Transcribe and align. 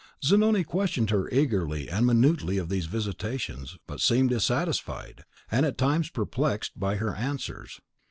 Zanoni 0.25 0.63
questioned 0.63 1.11
her 1.11 1.29
eagerly 1.29 1.87
and 1.87 2.07
minutely 2.07 2.57
of 2.57 2.69
these 2.69 2.87
visitations, 2.87 3.77
but 3.85 3.99
seemed 4.01 4.31
dissatisfied, 4.31 5.25
and 5.51 5.63
at 5.63 5.77
times 5.77 6.09
perplexed, 6.09 6.71
by 6.79 6.95
her 6.95 7.13
answers. 7.13 7.79